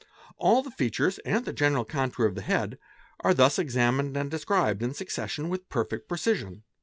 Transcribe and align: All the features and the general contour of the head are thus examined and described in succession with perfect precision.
All 0.39 0.63
the 0.63 0.71
features 0.71 1.19
and 1.19 1.45
the 1.45 1.53
general 1.53 1.85
contour 1.85 2.25
of 2.25 2.33
the 2.33 2.41
head 2.41 2.79
are 3.19 3.35
thus 3.35 3.59
examined 3.59 4.17
and 4.17 4.31
described 4.31 4.81
in 4.81 4.95
succession 4.95 5.47
with 5.47 5.69
perfect 5.69 6.07
precision. 6.09 6.63